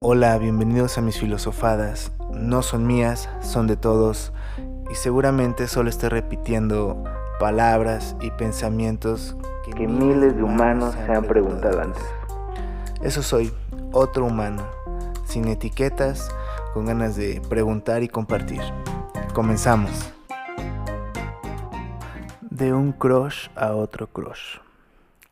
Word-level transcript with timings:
Hola, 0.00 0.38
bienvenidos 0.38 0.96
a 0.96 1.00
mis 1.00 1.18
filosofadas. 1.18 2.12
No 2.32 2.62
son 2.62 2.86
mías, 2.86 3.28
son 3.40 3.66
de 3.66 3.76
todos 3.76 4.32
y 4.92 4.94
seguramente 4.94 5.66
solo 5.66 5.90
estoy 5.90 6.10
repitiendo 6.10 7.02
palabras 7.40 8.14
y 8.20 8.30
pensamientos 8.30 9.36
que, 9.64 9.88
miles 9.88 10.36
de 10.36 10.44
humanos 10.44 10.94
se 10.94 11.12
han 11.12 11.24
preguntado 11.24 11.80
antes. 11.80 12.04
Eso 13.02 13.24
soy, 13.24 13.52
otro 13.90 14.26
humano, 14.26 14.64
sin 15.24 15.48
etiquetas, 15.48 16.30
con 16.74 16.86
ganas 16.86 17.16
de 17.16 17.42
preguntar 17.48 18.04
y 18.04 18.08
compartir. 18.08 18.62
Comenzamos. 19.34 20.12
De 22.40 22.72
un 22.72 22.92
crush 22.92 23.48
a 23.56 23.72
otro 23.74 24.06
crush. 24.06 24.58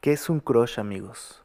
¿Qué 0.00 0.12
es 0.12 0.30
un 0.30 0.40
crush, 0.40 0.80
amigos? 0.80 1.42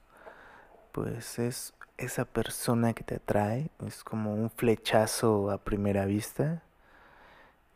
Pues 0.93 1.37
es 1.37 1.73
esa 1.99 2.25
persona 2.25 2.93
que 2.93 3.03
te 3.03 3.15
atrae, 3.15 3.69
es 3.85 4.03
como 4.03 4.33
un 4.33 4.49
flechazo 4.49 5.51
a 5.51 5.57
primera 5.57 6.05
vista 6.05 6.63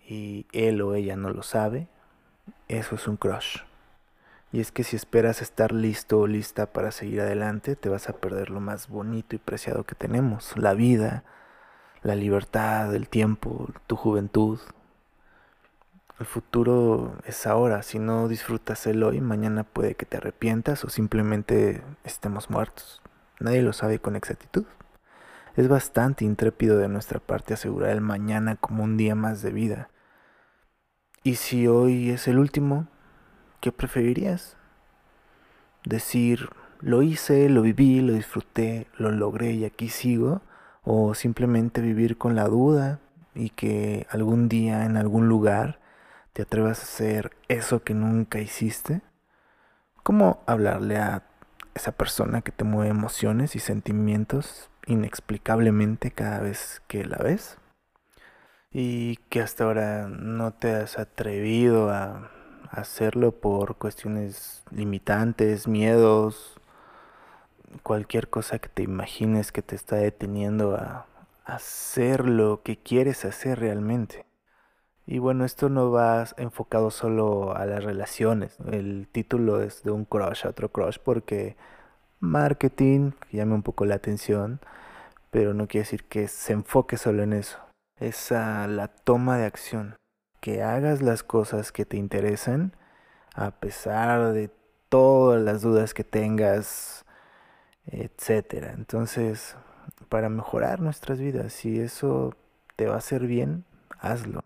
y 0.07 0.47
él 0.53 0.81
o 0.81 0.95
ella 0.95 1.15
no 1.15 1.29
lo 1.29 1.43
sabe, 1.43 1.87
eso 2.67 2.95
es 2.95 3.07
un 3.07 3.17
crush. 3.17 3.59
Y 4.51 4.59
es 4.61 4.71
que 4.71 4.83
si 4.83 4.95
esperas 4.95 5.41
estar 5.41 5.71
listo 5.71 6.19
o 6.19 6.27
lista 6.27 6.67
para 6.71 6.91
seguir 6.91 7.21
adelante, 7.21 7.75
te 7.75 7.89
vas 7.89 8.07
a 8.07 8.13
perder 8.13 8.49
lo 8.49 8.59
más 8.59 8.87
bonito 8.87 9.35
y 9.35 9.39
preciado 9.39 9.83
que 9.83 9.95
tenemos, 9.95 10.55
la 10.57 10.73
vida, 10.73 11.23
la 12.01 12.15
libertad, 12.15 12.93
el 12.95 13.09
tiempo, 13.09 13.69
tu 13.87 13.95
juventud. 13.95 14.59
El 16.19 16.25
futuro 16.27 17.17
es 17.25 17.47
ahora, 17.47 17.81
si 17.81 17.99
no 17.99 18.27
disfrutas 18.27 18.85
el 18.87 19.03
hoy, 19.03 19.19
mañana 19.19 19.63
puede 19.63 19.95
que 19.95 20.05
te 20.05 20.17
arrepientas 20.17 20.85
o 20.85 20.89
simplemente 20.89 21.83
estemos 22.03 22.49
muertos. 22.49 23.01
Nadie 23.43 23.61
lo 23.61 23.73
sabe 23.73 23.99
con 23.99 24.15
exactitud. 24.15 24.63
Es 25.57 25.67
bastante 25.67 26.23
intrépido 26.23 26.77
de 26.77 26.87
nuestra 26.87 27.19
parte 27.19 27.53
asegurar 27.53 27.89
el 27.89 27.99
mañana 27.99 28.55
como 28.55 28.85
un 28.85 28.95
día 28.95 29.15
más 29.15 29.41
de 29.41 29.51
vida. 29.51 29.89
Y 31.23 31.35
si 31.35 31.67
hoy 31.67 32.09
es 32.09 32.29
el 32.29 32.39
último, 32.39 32.87
¿qué 33.59 33.73
preferirías? 33.73 34.55
Decir, 35.83 36.51
lo 36.79 37.01
hice, 37.01 37.49
lo 37.49 37.63
viví, 37.63 37.99
lo 37.99 38.13
disfruté, 38.13 38.87
lo 38.97 39.11
logré 39.11 39.51
y 39.51 39.65
aquí 39.65 39.89
sigo, 39.89 40.41
o 40.83 41.13
simplemente 41.13 41.81
vivir 41.81 42.17
con 42.17 42.35
la 42.35 42.47
duda 42.47 43.01
y 43.35 43.49
que 43.49 44.07
algún 44.09 44.47
día 44.47 44.85
en 44.85 44.95
algún 44.95 45.27
lugar 45.27 45.81
te 46.31 46.43
atrevas 46.43 46.79
a 46.79 46.83
hacer 46.83 47.35
eso 47.49 47.83
que 47.83 47.93
nunca 47.93 48.39
hiciste. 48.39 49.01
¿Cómo 50.01 50.43
hablarle 50.45 50.97
a 50.97 51.23
esa 51.75 51.91
persona 51.91 52.41
que 52.41 52.51
te 52.51 52.63
mueve 52.63 52.89
emociones 52.89 53.55
y 53.55 53.59
sentimientos 53.59 54.69
inexplicablemente 54.85 56.11
cada 56.11 56.39
vez 56.39 56.81
que 56.87 57.05
la 57.05 57.17
ves 57.17 57.57
y 58.71 59.17
que 59.29 59.41
hasta 59.41 59.65
ahora 59.65 60.07
no 60.07 60.51
te 60.51 60.73
has 60.73 60.97
atrevido 60.97 61.89
a 61.89 62.31
hacerlo 62.69 63.31
por 63.31 63.75
cuestiones 63.75 64.63
limitantes, 64.71 65.67
miedos, 65.67 66.59
cualquier 67.83 68.29
cosa 68.29 68.59
que 68.59 68.69
te 68.69 68.83
imagines 68.83 69.51
que 69.51 69.61
te 69.61 69.75
está 69.75 69.97
deteniendo 69.97 70.75
a 70.75 71.05
hacer 71.45 72.27
lo 72.27 72.61
que 72.63 72.77
quieres 72.77 73.25
hacer 73.25 73.59
realmente. 73.59 74.25
Y 75.05 75.19
bueno, 75.19 75.43
esto 75.43 75.69
no 75.69 75.91
va 75.91 76.25
enfocado 76.37 76.89
solo 76.89 77.55
a 77.55 77.65
las 77.65 77.83
relaciones. 77.83 78.57
El 78.71 79.07
título 79.11 79.61
es 79.61 79.83
de 79.83 79.91
un 79.91 80.05
crush 80.05 80.45
a 80.45 80.49
otro 80.49 80.69
crush 80.69 80.97
porque 81.03 81.57
marketing 82.19 83.11
llame 83.31 83.53
un 83.53 83.63
poco 83.63 83.85
la 83.85 83.95
atención, 83.95 84.61
pero 85.29 85.53
no 85.53 85.67
quiere 85.67 85.83
decir 85.83 86.05
que 86.05 86.27
se 86.29 86.53
enfoque 86.53 86.95
solo 86.95 87.23
en 87.23 87.33
eso. 87.33 87.59
Es 87.99 88.31
la 88.31 88.89
toma 89.03 89.37
de 89.37 89.45
acción. 89.45 89.95
Que 90.39 90.63
hagas 90.63 91.01
las 91.01 91.23
cosas 91.23 91.71
que 91.71 91.85
te 91.85 91.97
interesan 91.97 92.73
a 93.35 93.51
pesar 93.51 94.31
de 94.33 94.51
todas 94.89 95.41
las 95.41 95.61
dudas 95.61 95.93
que 95.93 96.03
tengas, 96.03 97.05
etcétera. 97.85 98.73
Entonces, 98.73 99.57
para 100.07 100.29
mejorar 100.29 100.79
nuestras 100.79 101.19
vidas, 101.19 101.51
si 101.51 101.79
eso 101.79 102.35
te 102.75 102.87
va 102.87 102.95
a 102.95 102.99
hacer 102.99 103.25
bien, 103.25 103.65
hazlo. 103.99 104.43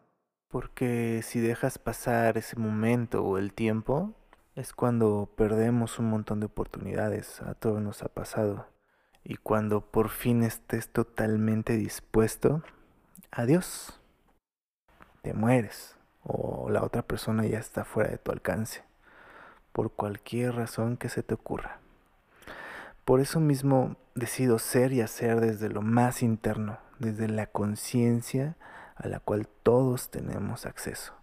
Porque 0.58 1.22
si 1.22 1.40
dejas 1.40 1.78
pasar 1.78 2.36
ese 2.36 2.56
momento 2.56 3.24
o 3.24 3.38
el 3.38 3.54
tiempo, 3.54 4.16
es 4.56 4.74
cuando 4.74 5.30
perdemos 5.38 6.00
un 6.00 6.10
montón 6.10 6.40
de 6.40 6.48
oportunidades. 6.48 7.44
A 7.44 7.54
todos 7.54 7.80
nos 7.80 8.02
ha 8.02 8.08
pasado. 8.08 8.66
Y 9.24 9.36
cuando 9.36 9.82
por 9.82 10.10
fin 10.10 10.42
estés 10.42 10.90
totalmente 10.90 11.74
dispuesto, 11.78 12.64
adiós. 13.30 14.02
Te 15.22 15.36
mueres. 15.36 15.96
O 16.24 16.72
la 16.72 16.84
otra 16.84 17.04
persona 17.04 17.46
ya 17.46 17.60
está 17.60 17.84
fuera 17.84 18.10
de 18.10 18.18
tu 18.18 18.32
alcance. 18.32 18.84
Por 19.72 19.92
cualquier 19.92 20.56
razón 20.56 20.98
que 20.98 21.10
se 21.10 21.22
te 21.22 21.36
ocurra. 21.36 21.82
Por 23.06 23.20
eso 23.20 23.40
mismo 23.40 23.96
decido 24.16 24.58
ser 24.58 24.92
y 24.92 25.02
hacer 25.02 25.40
desde 25.40 25.70
lo 25.70 25.84
más 25.84 26.24
interno, 26.24 26.80
desde 26.98 27.28
la 27.28 27.46
conciencia 27.46 28.56
a 28.98 29.08
la 29.08 29.20
cual 29.20 29.48
todos 29.64 30.10
tenemos 30.10 30.66
acceso. 30.66 31.14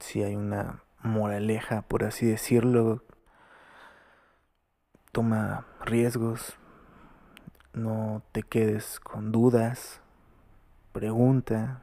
Si 0.00 0.22
hay 0.22 0.36
una 0.36 0.82
moraleja, 1.02 1.82
por 1.82 2.04
así 2.04 2.26
decirlo, 2.26 3.02
toma 5.12 5.66
riesgos, 5.84 6.56
no 7.72 8.22
te 8.32 8.42
quedes 8.42 9.00
con 9.00 9.32
dudas, 9.32 10.00
pregunta. 10.92 11.82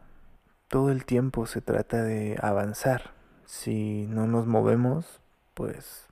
Todo 0.67 0.91
el 0.91 1.05
tiempo 1.05 1.45
se 1.45 1.61
trata 1.61 2.01
de 2.01 2.37
avanzar. 2.41 3.13
Si 3.45 4.07
no 4.07 4.27
nos 4.27 4.47
movemos, 4.47 5.21
pues 5.53 6.07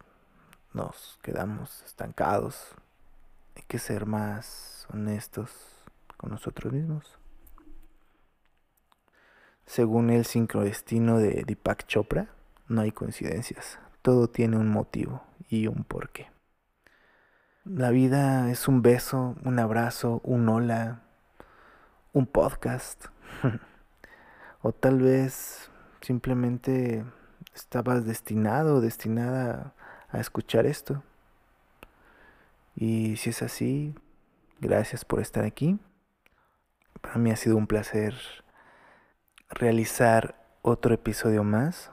nos 0.74 1.20
quedamos 1.22 1.82
estancados. 1.84 2.76
Hay 3.56 3.64
que 3.68 3.80
ser 3.80 4.06
más 4.06 4.88
honestos 4.94 5.52
con 6.18 6.32
nosotros 6.32 6.72
mismos. 6.74 7.20
Según 9.66 10.10
el 10.10 10.26
sincrodestino 10.26 11.18
de 11.20 11.44
Deepak 11.46 11.88
Chopra, 11.88 12.28
no 12.68 12.82
hay 12.82 12.92
coincidencias. 12.92 13.80
Todo 14.02 14.28
tiene 14.28 14.58
un 14.58 14.70
motivo 14.70 15.24
y 15.50 15.68
un 15.68 15.84
porqué. 15.84 16.32
La 17.66 17.92
vida 17.92 18.52
es 18.52 18.68
un 18.68 18.82
beso, 18.82 19.36
un 19.44 19.58
abrazo, 19.58 20.20
un 20.26 20.50
hola, 20.50 21.02
un 22.12 22.28
podcast. 22.28 23.06
o 24.62 24.74
tal 24.74 25.02
vez 25.02 25.72
simplemente 26.02 27.06
estabas 27.56 28.06
destinado 28.06 28.76
o 28.76 28.82
destinada 28.82 29.74
a 30.10 30.20
escuchar 30.20 30.66
esto. 30.66 31.04
Y 32.76 33.16
si 33.16 33.30
es 33.30 33.42
así, 33.42 33.96
gracias 34.60 35.06
por 35.06 35.22
estar 35.22 35.46
aquí. 35.46 35.80
Para 37.02 37.16
mí 37.16 37.32
ha 37.32 37.36
sido 37.38 37.56
un 37.56 37.68
placer 37.68 38.43
realizar 39.54 40.36
otro 40.62 40.94
episodio 40.94 41.44
más. 41.44 41.92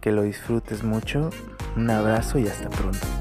Que 0.00 0.12
lo 0.12 0.22
disfrutes 0.22 0.84
mucho. 0.84 1.30
Un 1.76 1.90
abrazo 1.90 2.38
y 2.38 2.46
hasta 2.46 2.70
pronto. 2.70 3.17